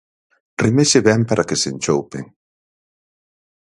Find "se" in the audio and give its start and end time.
1.61-1.67